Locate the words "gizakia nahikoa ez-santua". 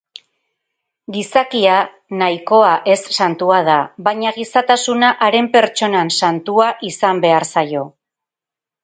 1.15-3.59